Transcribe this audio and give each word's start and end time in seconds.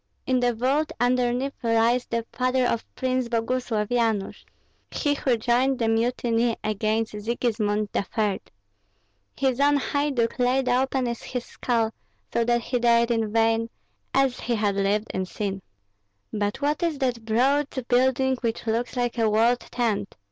In 0.25 0.39
the 0.39 0.55
vault 0.55 0.91
underneath 0.99 1.53
lies 1.61 2.07
the 2.07 2.25
father 2.33 2.65
of 2.65 2.83
Prince 2.95 3.29
Boguslav, 3.29 3.89
Yanush, 3.89 4.45
he 4.89 5.13
who 5.13 5.37
joined 5.37 5.77
the 5.77 5.87
mutiny 5.87 6.57
against 6.63 7.11
Sigismund 7.11 7.89
III. 7.95 8.41
His 9.37 9.59
own 9.59 9.77
haiduk 9.77 10.39
laid 10.39 10.67
open 10.67 11.05
his 11.05 11.45
skull, 11.45 11.91
so 12.33 12.43
that 12.43 12.61
he 12.61 12.79
died 12.79 13.11
in 13.11 13.31
vain, 13.31 13.69
as 14.11 14.39
he 14.39 14.55
had 14.55 14.73
lived 14.73 15.11
in 15.13 15.27
sin." 15.27 15.61
"But 16.33 16.61
what 16.63 16.81
is 16.81 16.97
that 16.97 17.23
broad 17.23 17.67
building 17.87 18.37
which 18.37 18.65
looks 18.65 18.95
like 18.97 19.19
a 19.19 19.29
walled 19.29 19.59
tent?" 19.59 20.15